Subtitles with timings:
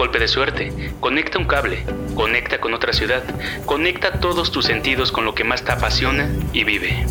[0.00, 3.22] Golpe de suerte, conecta un cable, conecta con otra ciudad,
[3.66, 7.04] conecta todos tus sentidos con lo que más te apasiona y vive.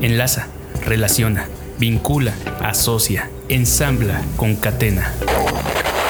[0.00, 0.46] Enlaza,
[0.86, 1.48] relaciona,
[1.80, 5.12] vincula, asocia, ensambla, concatena.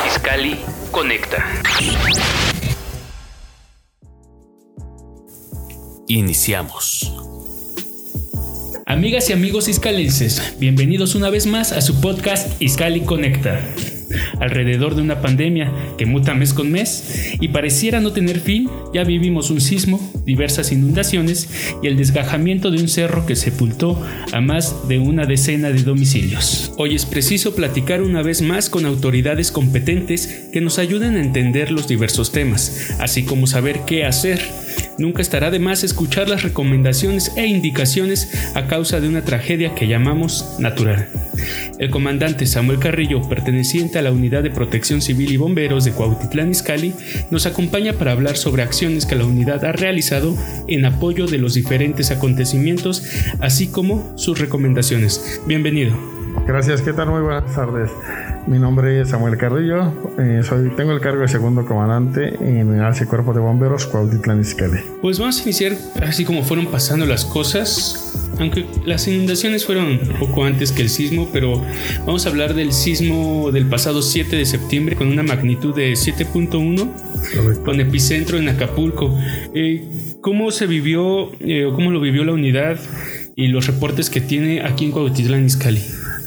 [0.06, 0.60] Iscali
[0.91, 1.43] conecta.
[6.07, 7.15] Iniciamos.
[8.84, 13.59] Amigas y amigos iscalenses, bienvenidos una vez más a su podcast Iscali Conecta
[14.41, 19.05] alrededor de una pandemia que muta mes con mes y pareciera no tener fin, ya
[19.05, 21.48] vivimos un sismo, diversas inundaciones
[21.82, 24.01] y el desgajamiento de un cerro que sepultó
[24.32, 26.73] a más de una decena de domicilios.
[26.76, 31.70] Hoy es preciso platicar una vez más con autoridades competentes que nos ayuden a entender
[31.70, 34.40] los diversos temas, así como saber qué hacer
[35.01, 39.88] Nunca estará de más escuchar las recomendaciones e indicaciones a causa de una tragedia que
[39.88, 41.09] llamamos natural.
[41.79, 46.51] El comandante Samuel Carrillo, perteneciente a la Unidad de Protección Civil y Bomberos de Cuautitlán
[46.51, 46.92] Izcalli,
[47.30, 50.37] nos acompaña para hablar sobre acciones que la unidad ha realizado
[50.68, 53.02] en apoyo de los diferentes acontecimientos,
[53.40, 55.40] así como sus recomendaciones.
[55.46, 56.20] Bienvenido.
[56.46, 57.10] Gracias, ¿qué tal?
[57.10, 57.90] Muy buenas tardes.
[58.46, 62.82] Mi nombre es Samuel Carrillo, eh, soy, tengo el cargo de segundo comandante en el
[62.82, 64.81] Alce Cuerpo de Bomberos Cuautitlán Izcalli.
[65.03, 70.16] Pues vamos a iniciar así como fueron pasando las cosas, aunque las inundaciones fueron un
[70.19, 71.62] poco antes que el sismo, pero
[72.06, 77.62] vamos a hablar del sismo del pasado 7 de septiembre con una magnitud de 7.1
[77.64, 79.16] con epicentro en Acapulco.
[79.54, 82.78] Eh, ¿Cómo se vivió eh, o cómo lo vivió la unidad
[83.36, 85.82] y los reportes que tiene aquí en Cuautitlán Izcalli?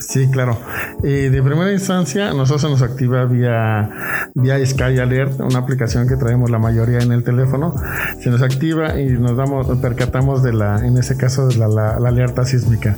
[0.08, 0.58] Sí, claro.
[1.04, 3.90] Eh, de primera instancia, nosotros nos activa vía,
[4.36, 7.76] vía Sky Alert, una aplicación que traemos la mayoría en el teléfono.
[8.20, 12.46] Se nos activa y nos damos, percatamos de la, en este caso, de la alerta
[12.46, 12.96] sísmica.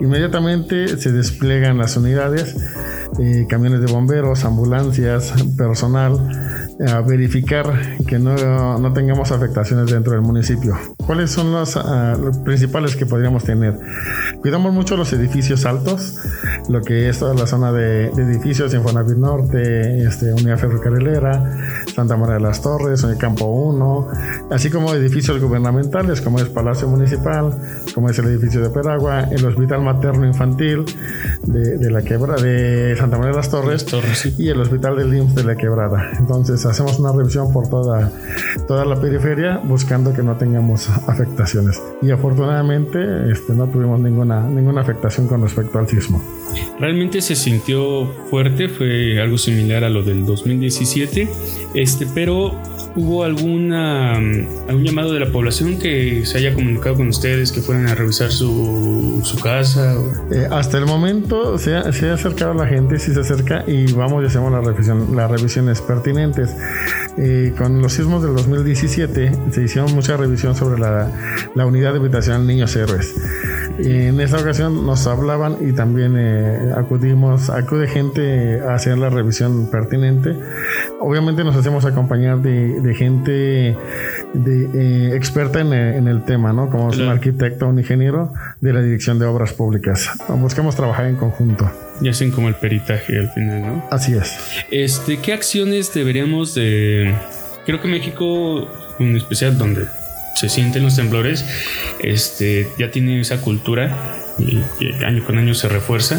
[0.00, 2.56] Inmediatamente se despliegan las unidades,
[3.18, 6.18] eh, camiones de bomberos, ambulancias, personal,
[6.86, 10.76] a verificar que no, no, tengamos afectaciones dentro del municipio.
[11.06, 13.78] ¿Cuáles son los, ah, principales que podríamos tener?
[14.40, 16.18] Cuidamos mucho los edificios altos,
[16.68, 21.58] lo que es toda la zona de, edificios, Infonavit Norte, este, Unidad Ferrocarrilera,
[21.94, 24.08] Santa María de las Torres, el Campo 1,
[24.50, 27.52] así como edificios gubernamentales como es Palacio Municipal,
[27.94, 30.84] como es el edificio de Peragua, el Hospital Materno Infantil
[31.42, 33.84] de, la Quebrada, de Santa María de las Torres,
[34.38, 36.10] y el Hospital del IMSS de la Quebrada.
[36.18, 38.12] Entonces hacemos una revisión por toda,
[38.66, 41.82] toda la periferia buscando que no tengamos afectaciones.
[42.02, 42.98] Y afortunadamente
[43.30, 46.22] este, no tuvimos ninguna, ninguna afectación con respecto al sismo.
[46.78, 51.28] Realmente se sintió fuerte, fue algo similar a lo del 2017,
[51.74, 52.52] este, pero
[52.96, 57.86] hubo alguna algún llamado de la población que se haya comunicado con ustedes, que fueran
[57.88, 59.94] a revisar su, su casa.
[60.30, 63.92] Eh, hasta el momento se ha, se ha, acercado la gente, si se acerca y
[63.92, 66.54] vamos y hacemos la revisión, las revisiones pertinentes.
[67.18, 71.10] Eh, con los sismos del 2017 se hicieron mucha revisión sobre la,
[71.54, 73.14] la unidad de habitación Niños Héroes.
[73.78, 79.70] En esta ocasión nos hablaban y también eh, acudimos, acude gente a hacer la revisión
[79.70, 80.36] pertinente.
[81.00, 83.76] Obviamente nos hacemos acompañar de, gente
[84.34, 86.70] de, eh, experta en, el tema, ¿no?
[86.70, 90.10] Como un arquitecto, un ingeniero de la Dirección de Obras Públicas.
[90.28, 91.70] Buscamos trabajar en conjunto.
[92.00, 93.84] Y hacen como el peritaje al final, ¿no?
[93.90, 94.36] Así es.
[94.70, 97.14] Este, ¿qué acciones deberíamos de...
[97.66, 98.68] Creo que México,
[98.98, 99.84] en especial donde
[100.34, 101.44] se sienten los temblores,
[102.00, 103.94] este, ya tiene esa cultura
[104.38, 106.18] y que año con año se refuerza,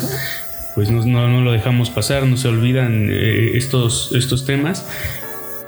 [0.75, 4.85] pues no, no, lo dejamos pasar, no se olvidan eh, estos, estos temas,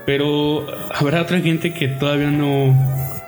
[0.06, 2.75] pero habrá otra gente que todavía no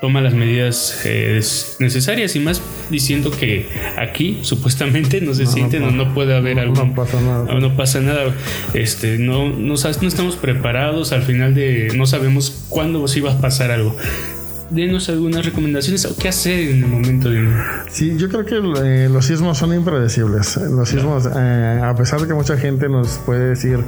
[0.01, 1.41] toma las medidas eh,
[1.79, 3.67] necesarias y más diciendo que
[3.97, 6.75] aquí supuestamente no se siente, no, no, puede haber algo.
[6.75, 7.59] No pasa nada.
[7.59, 8.33] No pasa nada.
[8.73, 13.37] Este, no, no, no estamos preparados, al final de no sabemos cuándo se iba a
[13.39, 13.95] pasar algo
[14.69, 17.47] denos algunas recomendaciones o qué hacer en el momento de...
[17.89, 20.57] Sí, yo creo que eh, los sismos son impredecibles.
[20.57, 23.79] Los sismos, eh, a pesar de que mucha gente nos puede decir,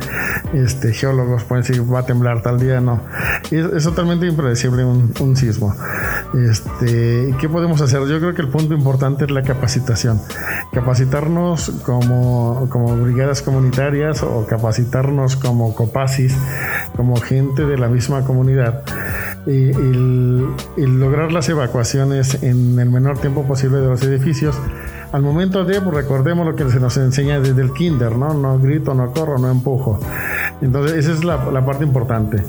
[0.53, 3.01] este, geólogos pueden decir va a temblar tal día, no.
[3.51, 5.75] Es, totalmente impredecible un, un, sismo.
[6.33, 7.99] Este, ¿Qué podemos hacer?
[8.07, 10.21] Yo creo que el punto importante es la capacitación.
[10.73, 16.35] Capacitarnos como, como brigadas comunitarias o capacitarnos como copasis,
[16.95, 18.83] como gente de la misma comunidad
[19.47, 24.57] el, lograr las evacuaciones en el menor tiempo posible de los edificios.
[25.11, 28.33] Al momento de, pues recordemos lo que se nos enseña desde el kinder, ¿no?
[28.33, 29.99] No grito, no corro, no empujo.
[30.61, 32.43] Entonces, esa es la, parte importante.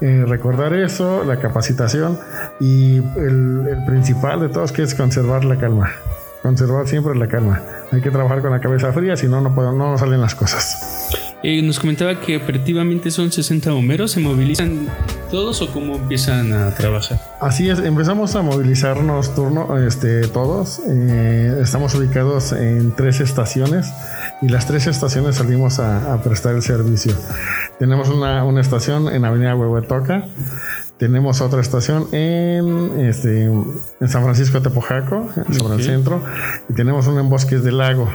[0.00, 2.18] Eh, recordar eso, la capacitación
[2.60, 5.90] y el, el principal de todos que es conservar la calma.
[6.42, 7.62] Conservar siempre la calma.
[7.90, 11.03] Hay que trabajar con la cabeza fría, si no, no, no salen las cosas.
[11.46, 14.88] Eh, nos comentaba que operativamente son 60 bomberos, ¿se movilizan
[15.30, 17.20] todos o cómo empiezan a trabajar?
[17.38, 20.80] Así es, empezamos a movilizarnos turno, este, todos.
[20.88, 23.92] Eh, estamos ubicados en tres estaciones
[24.40, 27.12] y las tres estaciones salimos a, prestar el servicio.
[27.78, 30.24] Tenemos una, una estación en Avenida Huehuetoca,
[30.96, 36.22] tenemos otra estación en, este, en San Francisco de Tepojaco, sobre el centro,
[36.70, 38.08] y tenemos una en Bosques del Lago.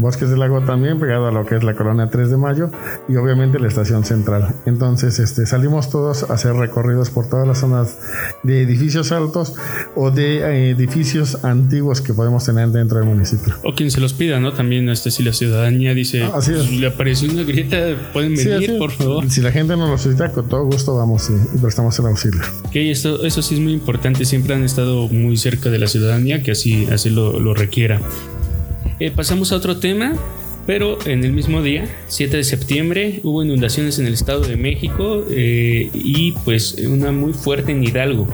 [0.00, 2.70] Bosques del Lago también, pegado a lo que es la colonia 3 de Mayo
[3.08, 4.54] y obviamente la estación central.
[4.66, 7.98] Entonces este, salimos todos a hacer recorridos por todas las zonas
[8.42, 9.54] de edificios altos
[9.94, 13.54] o de eh, edificios antiguos que podemos tener dentro del municipio.
[13.62, 14.52] O quien se los pida, ¿no?
[14.52, 17.78] También este, si la ciudadanía dice, ah, así le apareció una grieta,
[18.12, 19.28] pueden venir, por favor.
[19.30, 22.40] Si la gente nos lo solicita, con todo gusto vamos y, prestamos el auxilio.
[22.64, 26.42] Ok, esto, eso sí es muy importante, siempre han estado muy cerca de la ciudadanía
[26.42, 28.00] que así, así lo, lo requiera.
[29.00, 30.14] Eh, pasamos a otro tema,
[30.66, 35.24] pero en el mismo día, 7 de septiembre, hubo inundaciones en el Estado de México
[35.30, 38.28] eh, y pues una muy fuerte en Hidalgo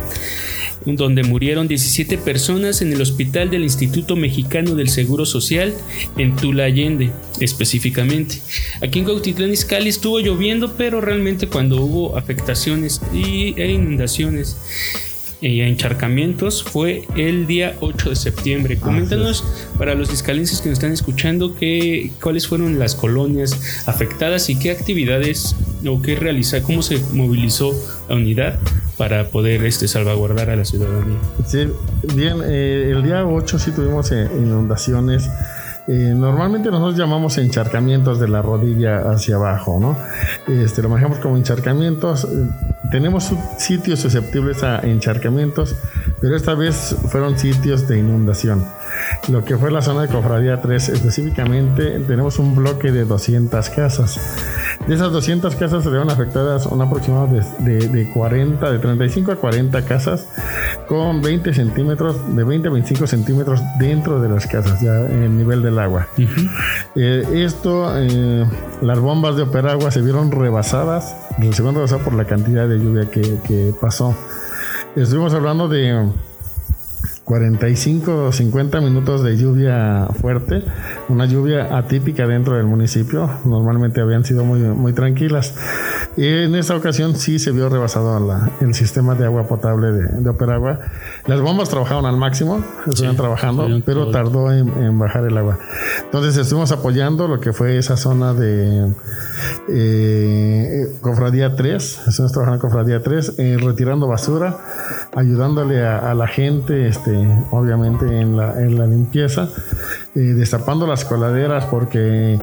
[0.94, 5.74] donde murieron 17 personas en el hospital del Instituto Mexicano del Seguro Social
[6.16, 7.10] en Tula Allende,
[7.40, 8.40] específicamente.
[8.80, 14.56] Aquí en Cautitlán Izcalli estuvo lloviendo, pero realmente cuando hubo afectaciones y, e inundaciones
[15.46, 18.78] y encharcamientos fue el día 8 de septiembre.
[18.78, 19.44] Coméntanos
[19.78, 24.70] para los discalenses que nos están escuchando que, cuáles fueron las colonias afectadas y qué
[24.70, 25.56] actividades
[25.86, 27.74] o qué realiza, cómo se movilizó
[28.08, 28.58] la unidad
[28.96, 31.18] para poder este, salvaguardar a la ciudadanía.
[31.46, 31.68] Sí,
[32.14, 35.28] bien, eh, el día 8 sí tuvimos eh, inundaciones.
[35.88, 39.96] Eh, normalmente nosotros llamamos encharcamientos de la rodilla hacia abajo, ¿no?
[40.52, 42.26] Este, lo manejamos como encharcamientos.
[42.90, 45.74] Tenemos sitios susceptibles a encharcamientos,
[46.20, 48.64] pero esta vez fueron sitios de inundación.
[49.28, 54.18] Lo que fue la zona de Cofradía 3 específicamente, tenemos un bloque de 200 casas.
[54.86, 57.28] De esas 200 casas se vieron afectadas un aproximado
[57.58, 60.26] de, de, 40, de 35 a 40 casas
[60.86, 65.36] con 20 centímetros, de 20 a 25 centímetros dentro de las casas, ya en el
[65.36, 66.08] nivel del agua.
[66.94, 68.46] Eh, esto, eh,
[68.80, 73.10] las bombas de operagua se vieron rebasadas, se vieron rebasadas por la cantidad de lluvia
[73.10, 74.16] que, que pasó.
[74.96, 76.08] Estuvimos hablando de
[77.26, 80.62] 45 o 50 minutos de lluvia fuerte,
[81.08, 85.52] una lluvia atípica dentro del municipio, normalmente habían sido muy, muy tranquilas.
[86.16, 88.16] Y en esta ocasión sí se vio rebasado
[88.60, 90.78] el sistema de agua potable de, de Operagua.
[91.26, 95.58] Las bombas trabajaban al máximo, estuvieron trabajando, pero tardó en, bajar el agua.
[96.04, 98.86] Entonces estuvimos apoyando lo que fue esa zona de
[99.68, 104.58] eh, Cofradía 3, estuvimos trabajando en Cofradía 3, eh, retirando basura,
[105.16, 107.10] ayudándole a, a la gente, este,
[107.50, 109.48] obviamente en la, en la limpieza,
[110.14, 112.38] eh, destapando las coladeras porque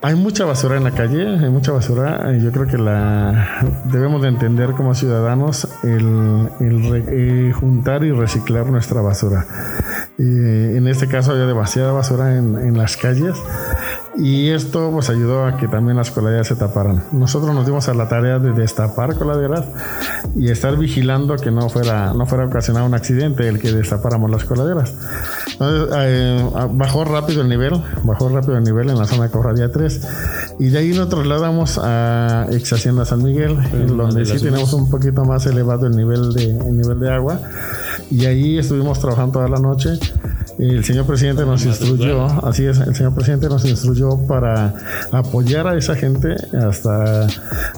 [0.00, 2.32] hay mucha basura en la calle, hay mucha basura.
[2.38, 9.02] Yo creo que la debemos de entender como ciudadanos el, el, juntar y reciclar nuestra
[9.02, 9.46] basura.
[10.18, 13.36] en este caso había demasiada basura en, en las calles
[14.18, 17.04] y esto pues ayudó a que también las coladeras se taparan.
[17.12, 19.64] Nosotros nos dimos a la tarea de destapar coladeras
[20.34, 24.44] y estar vigilando que no fuera, no fuera ocasionado un accidente el que destapáramos las
[24.44, 24.94] coladeras.
[25.52, 27.72] Entonces eh, bajó rápido el nivel,
[28.04, 30.08] bajó rápido el nivel en la zona de Cofradía 3
[30.58, 33.56] y de ahí nos trasladamos a ex Hacienda San Miguel,
[33.96, 37.40] donde sí tenemos un poquito más elevado el nivel de, el nivel de agua
[38.10, 39.98] y ahí estuvimos trabajando toda la noche
[40.58, 44.74] el señor presidente nos instruyó, así es, el señor presidente nos instruyó para
[45.12, 47.26] apoyar a esa gente hasta,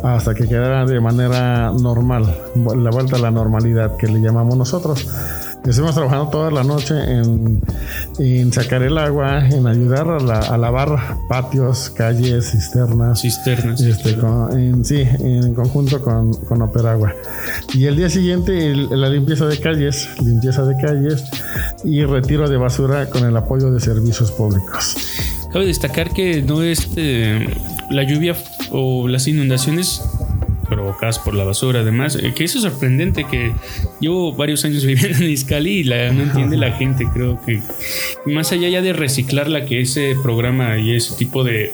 [0.03, 5.09] hasta que quedara de manera normal, la vuelta a la normalidad que le llamamos nosotros.
[5.67, 7.61] Estuvimos trabajando toda la noche en,
[8.19, 13.21] en sacar el agua, en ayudar a, lavar patios, calles, cisternas.
[13.21, 13.81] Cisternas.
[13.81, 17.15] Este, en, sí, en conjunto con, con Operagua.
[17.75, 21.25] Y el día siguiente, la limpieza de calles, limpieza de calles
[21.85, 24.97] y retiro de basura con el apoyo de servicios públicos.
[25.53, 27.47] Cabe destacar que no es eh,
[27.91, 28.37] la lluvia
[28.71, 30.03] o las inundaciones
[30.69, 31.81] provocadas por la basura.
[31.81, 33.53] Además, eh, que eso es sorprendente que
[34.01, 37.07] llevo varios años viviendo en Iscali y la, no entiende la gente.
[37.13, 37.61] Creo que
[38.27, 41.73] más allá ya de reciclarla, que ese programa y ese tipo de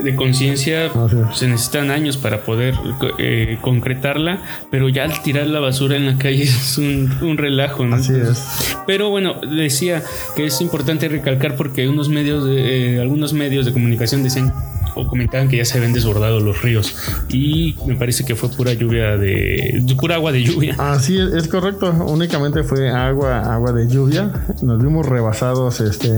[0.00, 0.90] de conciencia
[1.32, 2.74] se necesitan años para poder
[3.18, 4.40] eh, concretarla,
[4.70, 7.84] pero ya al tirar la basura en la calle es un, relajo.
[7.84, 7.96] ¿no?
[7.96, 8.76] Así es.
[8.86, 10.02] Pero bueno, decía
[10.36, 14.52] que es importante recalcar porque unos medios, de, eh, algunos medios de comunicación dicen
[14.94, 16.94] o comentaban que ya se habían desbordado los ríos
[17.28, 20.74] y me parece que fue pura lluvia de, pura agua de lluvia.
[20.78, 24.30] Así es, es correcto, únicamente fue agua agua de lluvia.
[24.62, 26.10] Nos vimos rebasados este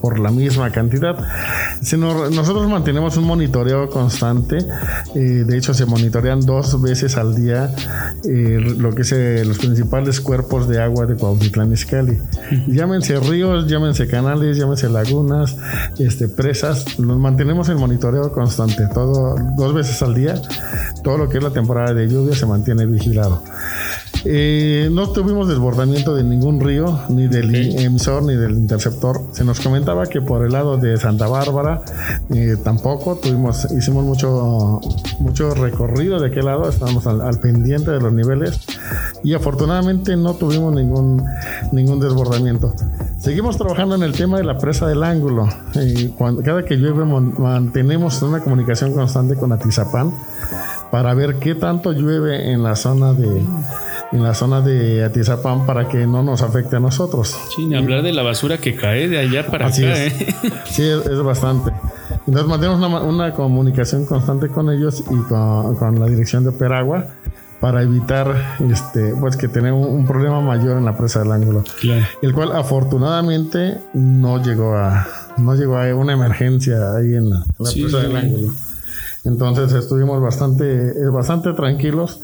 [0.00, 1.16] por la misma cantidad.
[1.80, 4.58] nosotros mantenemos un monitoreo constante,
[5.14, 7.70] de hecho se monitorean dos veces al día
[8.24, 12.18] eh, lo que es eh, los principales cuerpos de agua de Cuautitlán Izcalli.
[12.68, 15.56] Llámense ríos, llámense canales, llámense lagunas,
[15.98, 20.40] este presas, los mantenemos tenemos el monitoreo constante, todo, dos veces al día,
[21.02, 23.42] todo lo que es la temporada de lluvia se mantiene vigilado.
[24.24, 29.22] Eh, no tuvimos desbordamiento de ningún río, ni del emisor, ni del interceptor.
[29.32, 31.82] Se nos comentaba que por el lado de Santa Bárbara
[32.34, 33.16] eh, tampoco.
[33.16, 34.80] Tuvimos, hicimos mucho,
[35.20, 38.60] mucho recorrido de aquel lado, estábamos al, pendiente de los niveles
[39.24, 41.24] y afortunadamente no tuvimos ningún,
[41.72, 42.74] ningún desbordamiento.
[43.18, 45.48] Seguimos trabajando en el tema de la presa del ángulo.
[46.18, 50.12] cuando, cada que llueve mantenemos una comunicación constante con Atizapán
[50.90, 53.44] para ver qué tanto llueve en la zona de
[54.12, 57.36] en la zona de Atizapán para que no nos afecte a nosotros.
[57.54, 59.76] Sí, ni hablar de la basura que cae de allá para acá.
[59.78, 60.34] ¿eh?
[60.64, 61.72] Sí, es, bastante.
[62.26, 67.06] Entonces mantenemos una, comunicación constante con ellos y con, la dirección de Peragua
[67.60, 71.62] para evitar este pues que tenemos un, problema mayor en la presa del ángulo
[72.22, 77.98] el cual afortunadamente no llegó a no llegó a una emergencia ahí en la, presa
[77.98, 78.52] del ángulo
[79.24, 82.20] entonces estuvimos bastante, bastante tranquilos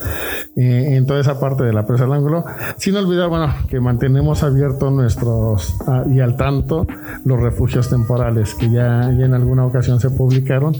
[0.56, 2.44] eh, en toda esa parte de la presa del ángulo.
[2.78, 6.86] Sin olvidar, bueno, que mantenemos abiertos nuestros ah, y al tanto
[7.24, 10.74] los refugios temporales que ya, ya en alguna ocasión se publicaron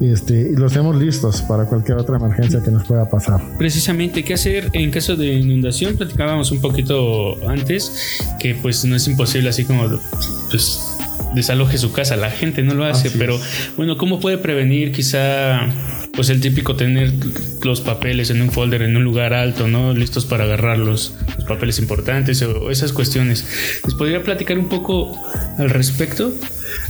[0.00, 3.40] este, y los tenemos listos para cualquier otra emergencia que nos pueda pasar.
[3.56, 5.96] Precisamente, ¿qué hacer en caso de inundación?
[5.96, 9.84] Platicábamos un poquito antes que pues no es imposible así como
[10.50, 10.93] pues
[11.34, 12.16] desaloje su casa.
[12.16, 13.38] La gente no lo hace, pero
[13.76, 15.68] bueno, ¿cómo puede prevenir quizá
[16.12, 17.12] pues el típico tener
[17.62, 19.94] los papeles en un folder en un lugar alto, ¿no?
[19.94, 21.14] Listos para agarrar los,
[21.48, 23.46] papeles importantes o esas cuestiones.
[23.84, 25.18] ¿Les podría platicar un poco
[25.58, 26.32] al respecto?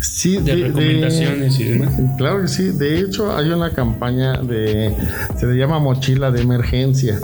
[0.00, 1.94] Sí, de, recomendaciones y demás.
[2.18, 2.70] Claro que sí.
[2.70, 4.94] De hecho, hay una campaña de.
[5.38, 7.18] Se le llama mochila de emergencia.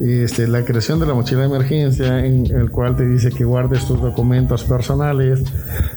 [0.00, 3.86] Este, la creación de la mochila de emergencia, en el cual te dice que guardes
[3.86, 5.42] tus documentos personales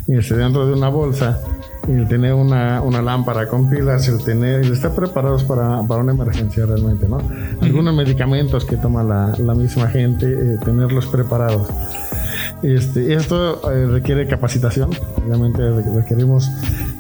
[0.08, 1.39] este, dentro de una bolsa
[1.88, 6.13] el tener una, una, lámpara con pilas, el tener, el estar preparados para, para una
[6.13, 7.18] emergencia realmente, ¿no?
[7.62, 11.68] Algunos medicamentos que toma la, la misma gente, eh, tenerlos preparados.
[12.62, 14.89] Este, esto eh, requiere capacitación,
[15.25, 15.62] obviamente
[15.96, 16.50] requerimos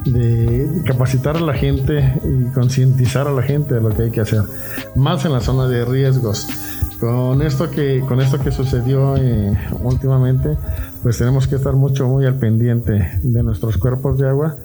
[0.05, 4.21] de capacitar a la gente y concientizar a la gente de lo que hay que
[4.21, 4.41] hacer,
[4.95, 6.47] más en la zona de riesgos.
[6.99, 10.57] Con esto que, con esto que sucedió eh, últimamente,
[11.01, 14.57] pues tenemos que estar mucho, muy al pendiente de nuestros cuerpos de agua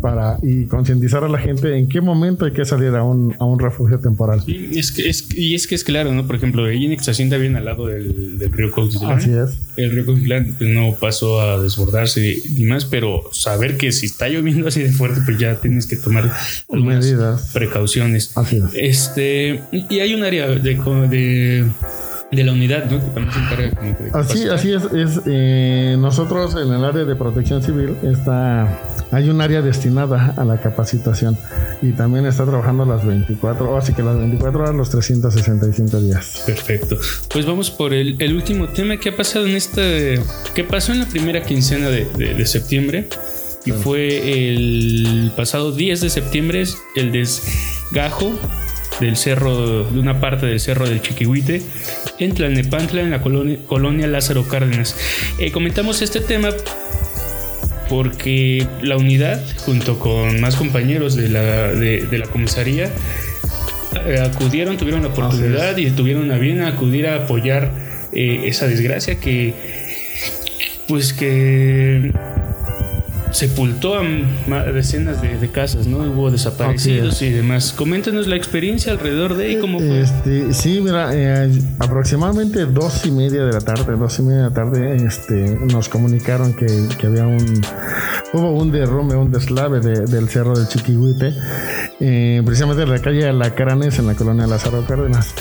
[0.00, 3.44] para y concientizar a la gente en qué momento hay que salir a un, a
[3.44, 4.42] un refugio temporal.
[4.46, 6.26] Y es que es, y es que es claro, ¿no?
[6.26, 9.18] Por ejemplo, ahí en Ixtacinta bien al lado del, del río Cuautitlán.
[9.18, 9.58] Así es.
[9.76, 14.28] El río Cuautitlán pues, no pasó a desbordarse ni más, pero saber que si está
[14.28, 16.30] lloviendo así de fuerte, pues ya tienes que tomar
[16.70, 18.36] medidas, precauciones.
[18.36, 18.64] Así es.
[18.74, 21.66] Este, y hay un área de, de
[22.30, 23.00] de la unidad, ¿no?
[23.00, 24.84] Que también se encarga como de Así, así es.
[24.92, 30.44] es eh, nosotros en el área de protección civil está, hay un área destinada a
[30.44, 31.36] la capacitación
[31.82, 36.44] y también está trabajando las 24, así que las 24 horas, los 365 días.
[36.46, 36.96] Perfecto.
[37.32, 40.20] Pues vamos por el, el último tema que ha pasado en este,
[40.54, 43.08] que pasó en la primera quincena de, de, septiembre
[43.64, 46.64] y fue el pasado 10 de septiembre
[46.96, 48.32] el desgajo
[49.00, 51.62] del cerro, de una parte del cerro del Chiquihuite,
[52.18, 54.96] en Tlalnepantla, en la colonia, Lázaro Cárdenas.
[55.38, 56.50] Eh, comentamos este tema
[57.88, 62.88] porque la unidad, junto con más compañeros de la, de, la comisaría,
[64.06, 67.72] eh, acudieron, tuvieron la oportunidad y tuvieron a bien acudir a apoyar
[68.12, 69.54] eh, esa desgracia que,
[70.86, 72.12] pues que
[73.32, 74.02] sepultó a
[74.72, 75.98] decenas de, casas, ¿no?
[75.98, 77.72] Hubo desaparecidos y demás.
[77.72, 80.00] Coméntanos la experiencia alrededor de ahí, cómo fue.
[80.00, 84.48] Este, sí, mira, eh, aproximadamente dos y media de la tarde, dos y media de
[84.48, 86.66] la tarde, este, nos comunicaron que,
[87.06, 87.62] había un,
[88.32, 91.34] hubo un derrumbe, un deslave del cerro del Chiquihuite,
[92.00, 95.34] eh, precisamente en la calle Alacranes, en la colonia Lázaro Cárdenas.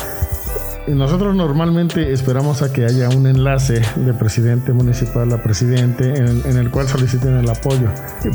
[0.95, 6.71] Nosotros normalmente esperamos a que haya un enlace de presidente municipal a presidente en, el
[6.71, 7.89] cual soliciten el apoyo.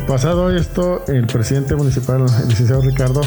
[0.07, 3.21] Pasado esto, el presidente municipal, el licenciado Ricardo,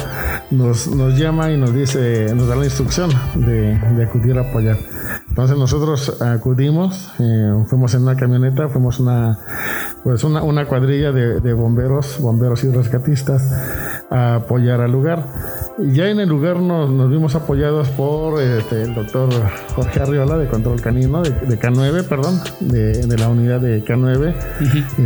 [0.51, 4.77] nos, llama y nos dice, nos da la instrucción de, acudir a apoyar.
[5.29, 9.37] Entonces nosotros acudimos, eh, fuimos en una camioneta, fuimos una,
[10.03, 13.51] pues una, una cuadrilla de, de bomberos, bomberos y rescatistas
[14.09, 15.25] a apoyar al lugar.
[15.79, 19.29] Ya en el lugar nos, nos vimos apoyados por este, el doctor
[19.75, 24.33] Jorge Arriola de Control Canino, de, K9, perdón, de, de, la unidad de K9,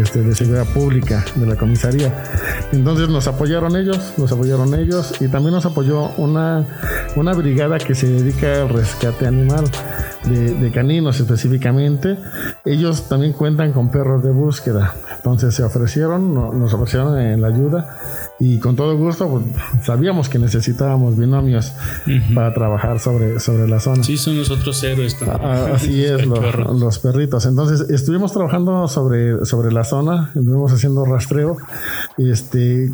[0.01, 2.23] este, de Seguridad Pública, de la comisaría.
[2.71, 6.65] Entonces nos apoyaron ellos, nos apoyaron ellos y también nos apoyó una,
[7.17, 9.65] una brigada que se dedica al rescate animal
[10.25, 12.17] de, caninos específicamente,
[12.65, 14.95] ellos también cuentan con perros de búsqueda.
[15.15, 17.97] Entonces se ofrecieron, nos ofrecieron en la ayuda
[18.39, 19.43] y con todo gusto pues,
[19.83, 21.73] sabíamos que necesitábamos binomios
[22.33, 24.03] para trabajar sobre, sobre la zona.
[24.03, 25.39] Sí, son los otros héroes también.
[25.41, 27.45] Ah, así es, los, perritos.
[27.45, 31.57] Entonces estuvimos trabajando sobre, sobre la zona, estuvimos haciendo rastreo.
[32.17, 32.91] Este,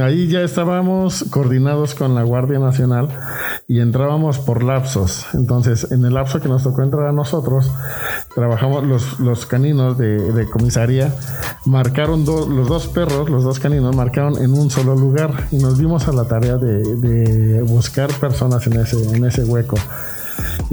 [0.00, 3.08] ahí ya estábamos coordinados con la Guardia Nacional
[3.68, 5.26] y entrábamos por lapsos.
[5.34, 7.70] Entonces, en el lapso que nos tocó entrar a nosotros,
[8.34, 11.14] trabajamos los, los caninos de, comisaría,
[11.64, 16.08] marcaron los dos perros, los dos caninos, marcaron en un solo lugar y nos dimos
[16.08, 19.76] a la tarea de, de buscar personas en ese, en ese hueco.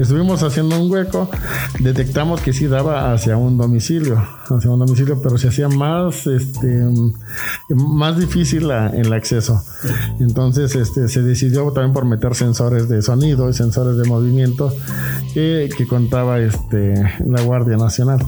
[0.00, 1.28] Estuvimos haciendo un hueco,
[1.78, 4.16] detectamos que sí daba hacia un domicilio,
[4.48, 6.86] hacia un domicilio, pero se hacía más, este,
[7.68, 9.62] más difícil el acceso.
[10.18, 14.72] Entonces, este, se decidió también por meter sensores de sonido y sensores de movimiento
[15.34, 16.94] que, que contaba este,
[17.26, 18.20] la Guardia Nacional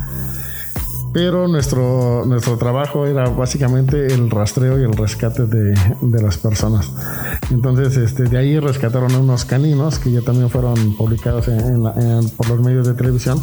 [1.12, 6.90] pero nuestro, nuestro trabajo era básicamente el rastreo y el rescate de, de las personas.
[7.50, 11.46] Entonces, este, de ahí rescataron unos caninos que ya también fueron publicados
[12.36, 13.38] por los medios de televisión.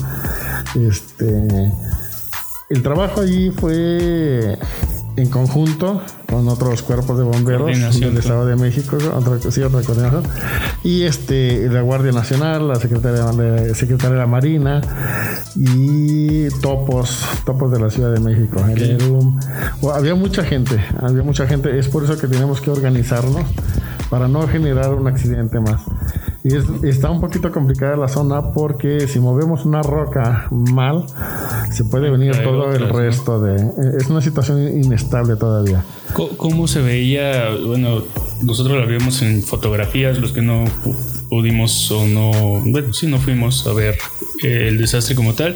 [0.76, 1.72] Este,
[2.70, 4.58] el trabajo allí fue
[5.22, 10.24] en conjunto con otros cuerpos de bomberos del Estado de México, otra, sí, otra coordinación,
[10.84, 14.82] y este, la Guardia Nacional, la Secretaría, de, Secretaría de la Marina
[15.56, 18.63] y topos, topos de la Ciudad de México.
[19.93, 23.46] había mucha gente, había mucha gente, es por eso que tenemos que organizarnos
[24.10, 25.82] para no generar un accidente más.
[26.43, 31.06] Y está un poquito complicada la zona porque si movemos una roca mal,
[31.72, 33.56] se puede venir todo el resto de...
[33.98, 35.84] Es una situación inestable todavía.
[36.13, 37.50] ¿Cómo se veía?
[37.65, 38.04] Bueno,
[38.41, 40.63] nosotros la vimos en fotografías, los que no
[41.30, 42.32] pudimos o no...
[42.65, 43.98] Bueno, sí, no fuimos a ver
[44.41, 45.56] el desastre como tal.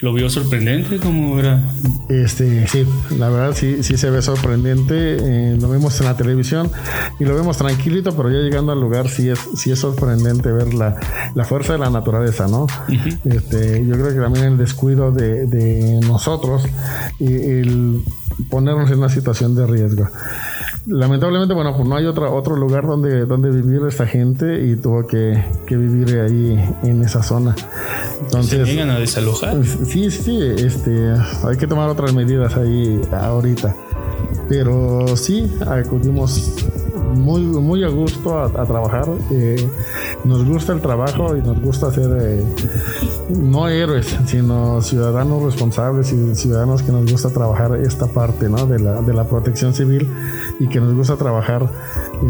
[0.00, 0.98] ¿Lo vio sorprendente?
[1.00, 1.60] ¿Cómo era?
[2.08, 2.86] Este, sí,
[3.18, 4.94] la verdad sí, sí se ve sorprendente.
[4.94, 6.70] Eh, lo vemos en la televisión
[7.18, 10.72] y lo vemos tranquilito, pero ya llegando al lugar sí es, sí es sorprendente ver
[10.72, 11.00] la,
[11.34, 12.68] la fuerza de la naturaleza, ¿no?
[13.24, 16.62] este, yo creo que también el descuido de, de nosotros
[17.18, 18.02] y el
[18.50, 20.08] ponernos en una situación de riesgo
[20.86, 25.06] lamentablemente, bueno, pues no hay otra, otro lugar donde, donde vivir esta gente y tuvo
[25.06, 27.54] que, que vivir ahí en esa zona.
[28.20, 29.64] Entonces, ¿Se llegan a desalojar?
[29.64, 31.14] Sí, sí, este,
[31.44, 33.74] hay que tomar otras medidas ahí ahorita.
[34.48, 36.54] Pero sí, acudimos
[37.14, 39.06] muy, muy a gusto a, trabajar.
[39.30, 39.68] Eh,
[40.24, 42.44] nos gusta el trabajo y nos gusta ser eh,
[43.30, 48.66] no héroes, sino ciudadanos responsables y ciudadanos que nos gusta trabajar esta parte ¿no?
[48.66, 50.08] de, la, de la protección civil
[50.58, 51.70] y que nos gusta trabajar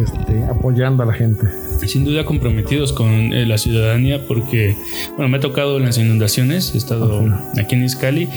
[0.02, 1.48] este, apoyando a la gente
[1.86, 4.76] sin duda comprometidos con eh, la ciudadanía porque,
[5.16, 7.24] bueno, me ha tocado las inundaciones, he estado
[7.58, 8.28] aquí en Iscali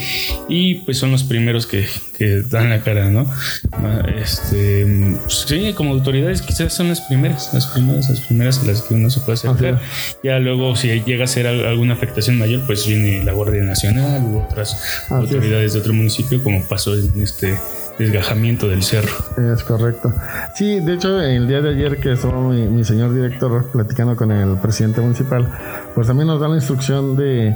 [0.48, 3.28] y pues son los primeros que, que dan la cara, ¿no?
[3.72, 4.86] Ah, este,
[5.22, 8.94] pues, sí, como autoridades quizás son las primeras, las primeras, las primeras a las que
[8.94, 9.82] uno se puede acercar.
[10.24, 14.40] Ya luego si llega a ser alguna afectación mayor, pues viene la Guardia Nacional u
[14.40, 17.58] otras autoridades de otro municipio como pasó en este
[17.98, 19.14] desgajamiento del cerro.
[19.54, 20.14] Es correcto.
[20.56, 24.58] Sí, de hecho, el día de ayer que estuvo mi, señor director platicando con el
[24.58, 25.48] presidente municipal,
[25.96, 27.56] pues también nos da la instrucción de,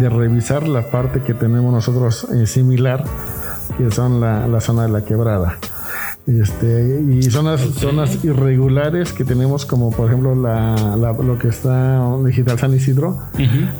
[0.00, 3.04] revisar la parte que tenemos nosotros eh, similar,
[3.78, 5.58] que son la, zona de la quebrada.
[6.26, 12.60] Este, y zonas, zonas irregulares que tenemos como por ejemplo la, lo que está Digital
[12.60, 13.18] San Isidro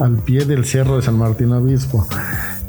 [0.00, 2.04] al pie del cerro de San Martín Obispo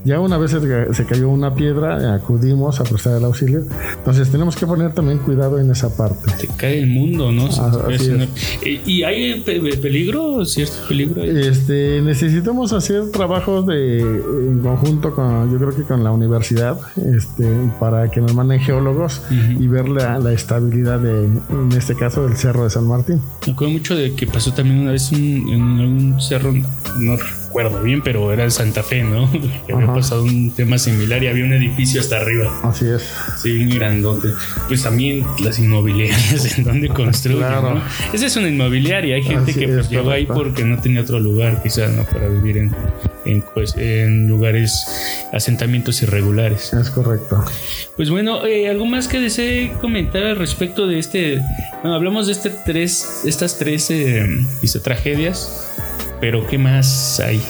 [0.05, 3.63] Ya una vez se, cayó una piedra, acudimos a prestar el auxilio.
[3.97, 6.29] Entonces tenemos que poner también cuidado en esa parte.
[6.37, 7.47] Se cae el mundo, ¿no?
[7.59, 7.87] Ah,
[8.63, 10.45] ¿Y hay peligro?
[10.45, 11.23] ¿Cierto peligro?
[11.23, 17.47] Este, necesitamos hacer trabajos de, en conjunto con, yo creo que con la universidad, este,
[17.79, 22.35] para que nos manden geólogos y ver la, la, estabilidad de, en este caso, del
[22.35, 23.21] Cerro de San Martín.
[23.45, 26.53] Me acuerdo mucho de que pasó también una vez en un cerro,
[26.99, 27.17] no
[27.53, 29.29] recuerdo bien, pero era en Santa Fe, ¿no?
[29.67, 32.51] Que había pasado un tema similar y había un edificio hasta arriba.
[32.63, 33.07] Así es.
[33.37, 34.29] Sí, grandote.
[34.67, 37.75] Pues también las inmobiliarias en donde construyen, claro.
[37.75, 37.81] ¿no?
[38.11, 39.15] Esa es una inmobiliaria.
[39.17, 42.05] Hay gente que pues, llegó ahí porque no tenía otro lugar, quizás, ¿no?
[42.05, 42.75] Para vivir en,
[43.25, 44.87] en, pues, en lugares,
[45.31, 46.73] asentamientos irregulares.
[46.73, 47.45] Es correcto.
[47.95, 51.39] Pues bueno, eh, ¿algo más que desee comentar al respecto de este?
[51.83, 54.25] Bueno, hablamos de este tres, estas tres eh,
[54.83, 55.69] tragedias
[56.23, 57.43] pero ¿qué más hay?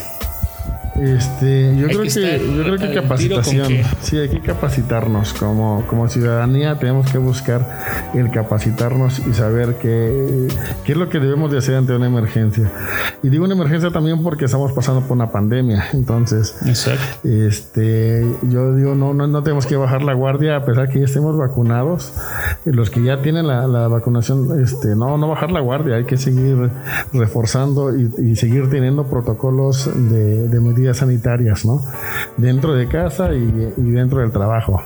[1.04, 3.68] Este, yo creo que, yo creo que capacitación.
[4.02, 6.80] Sí, hay que capacitarnos como, como ciudadanía.
[6.80, 7.68] Tenemos que buscar
[8.14, 10.48] el capacitarnos y saber qué,
[10.86, 12.72] qué es lo que debemos de hacer ante una emergencia.
[13.22, 15.88] Y digo una emergencia también porque estamos pasando por una pandemia.
[15.92, 16.56] Entonces,
[17.24, 21.06] este, yo digo no, no, no tenemos que bajar la guardia a pesar que ya
[21.06, 22.14] estemos vacunados.
[22.64, 25.98] Los que ya tienen la, la vacunación, este, no, no bajar la guardia.
[25.98, 26.70] Hay que seguir
[27.12, 31.84] reforzando y, y seguir teniendo protocolos de, de medidas sanitarias, ¿no?
[32.38, 33.46] Dentro de casa y,
[33.78, 34.82] dentro del trabajo.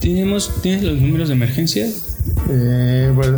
[0.00, 1.86] ¿Tenemos, ¿Tienes los números de emergencia?
[2.48, 3.28] Eh, pues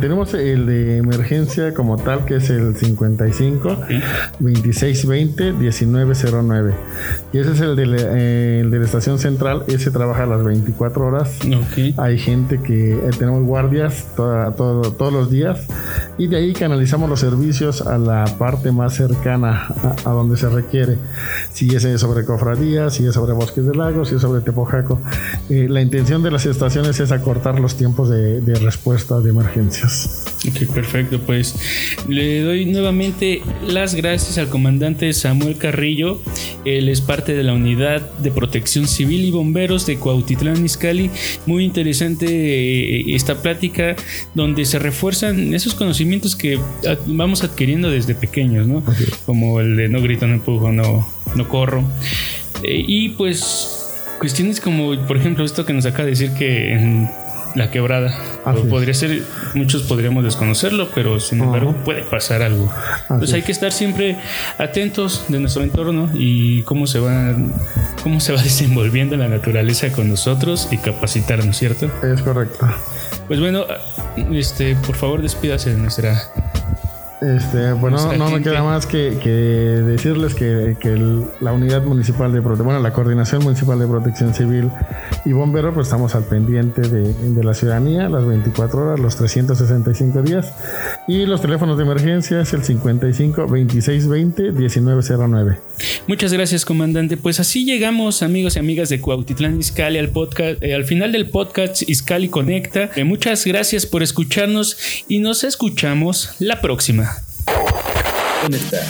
[0.00, 3.68] tenemos el de emergencia como tal, que es el 55
[4.38, 6.74] 2620 1909.
[7.32, 9.64] Y ese es el de, la, eh, el de, la estación central.
[9.68, 11.38] Ese trabaja a las 24 horas.
[11.96, 15.66] Hay gente que eh, tenemos guardias todos los días.
[16.16, 19.68] Y de ahí canalizamos los servicios a la parte más cercana
[20.04, 20.98] a, donde se requiere.
[21.52, 25.00] Si es sobre cofradías, si es sobre bosques del lago, si es sobre Tepojaco.
[25.48, 28.29] la intención de las estaciones es acortar los tiempos de
[28.60, 30.24] respuesta de emergencias.
[30.48, 31.20] Ok, perfecto.
[31.20, 31.54] Pues
[32.08, 36.20] le doy nuevamente las gracias al comandante Samuel Carrillo.
[36.64, 41.10] Él es parte de la unidad de protección civil y bomberos de Cuautitlán Izcalli.
[41.46, 43.96] Muy interesante eh, esta plática
[44.34, 46.58] donde se refuerzan esos conocimientos que
[47.06, 48.82] vamos adquiriendo desde pequeños, ¿no?
[49.26, 51.84] Como el de no grito, no empujo, no, no corro.
[52.62, 53.76] Eh, y pues
[54.18, 57.10] cuestiones como, por ejemplo, esto que nos acaba de decir que en
[57.54, 58.14] la quebrada.
[58.68, 59.22] podría ser,
[59.54, 62.72] muchos podríamos desconocerlo, pero sin embargo puede pasar algo.
[63.02, 64.16] Entonces hay que estar siempre
[64.58, 67.34] atentos de nuestro entorno y cómo se va,
[68.02, 71.90] cómo se va desenvolviendo la naturaleza con nosotros y capacitarnos, ¿cierto?
[72.02, 72.68] Es correcto.
[73.26, 73.64] Pues bueno,
[74.32, 76.20] este, por favor despídase de nuestra
[77.20, 80.76] este, bueno, no me queda más que, decirles que,
[81.40, 84.70] la unidad municipal de bueno, la coordinación municipal de protección civil
[85.24, 90.22] y bombero, pues estamos al pendiente de, de, la ciudadanía las 24 horas, los 365
[90.22, 90.52] días.
[91.08, 95.58] Y los teléfonos de emergencia es el 55 26 20 1909.
[96.06, 97.16] Muchas gracias, comandante.
[97.16, 101.28] Pues así llegamos, amigos y amigas de Cuautitlán Izcalli, al podcast, eh, al final del
[101.28, 102.90] podcast Izcalli Conecta.
[102.96, 104.78] Eh, muchas gracias por escucharnos
[105.08, 107.09] y nos escuchamos la próxima.
[108.40, 108.86] Conectar.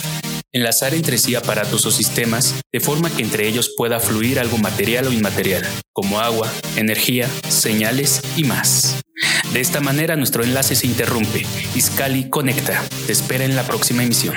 [0.52, 5.06] Enlazar entre sí aparatos o sistemas de forma que entre ellos pueda fluir algo material
[5.06, 9.00] o inmaterial, como agua, energía, señales y más.
[9.52, 11.44] De esta manera nuestro enlace se interrumpe.
[11.74, 12.82] Iscali conecta.
[13.06, 14.34] Te espera en la próxima emisión.